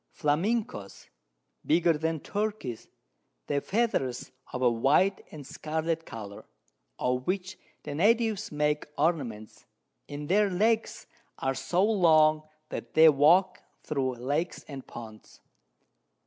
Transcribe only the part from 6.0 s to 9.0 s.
Colour, of which the Natives make